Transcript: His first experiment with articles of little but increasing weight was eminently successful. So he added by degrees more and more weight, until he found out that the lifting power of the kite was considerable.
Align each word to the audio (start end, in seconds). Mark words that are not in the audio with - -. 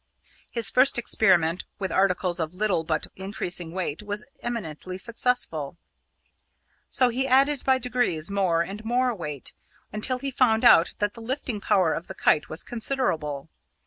His 0.49 0.71
first 0.71 0.97
experiment 0.97 1.63
with 1.77 1.91
articles 1.91 2.39
of 2.39 2.55
little 2.55 2.83
but 2.83 3.05
increasing 3.15 3.71
weight 3.71 4.01
was 4.01 4.25
eminently 4.41 4.97
successful. 4.97 5.77
So 6.89 7.09
he 7.09 7.27
added 7.27 7.63
by 7.63 7.77
degrees 7.77 8.31
more 8.31 8.63
and 8.63 8.83
more 8.83 9.13
weight, 9.15 9.53
until 9.93 10.17
he 10.17 10.31
found 10.31 10.65
out 10.65 10.93
that 10.97 11.13
the 11.13 11.21
lifting 11.21 11.61
power 11.61 11.93
of 11.93 12.07
the 12.07 12.15
kite 12.15 12.49
was 12.49 12.63
considerable. 12.63 13.47